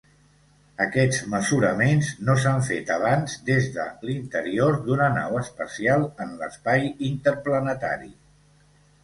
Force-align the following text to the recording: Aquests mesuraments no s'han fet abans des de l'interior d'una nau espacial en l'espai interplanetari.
Aquests 0.83 1.17
mesuraments 1.33 2.09
no 2.29 2.35
s'han 2.45 2.63
fet 2.69 2.89
abans 2.95 3.35
des 3.49 3.67
de 3.75 3.85
l'interior 4.09 4.79
d'una 4.89 5.11
nau 5.19 5.39
espacial 5.43 6.09
en 6.27 6.35
l'espai 6.41 6.91
interplanetari. 7.13 8.13